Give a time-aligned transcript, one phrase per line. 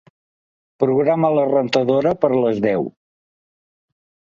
[0.83, 2.93] Programa la rentadora per a les deu.